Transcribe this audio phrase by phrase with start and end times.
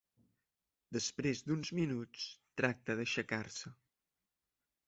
[0.97, 2.25] Després d'uns minuts
[2.63, 3.75] tracta d'aixecar-se.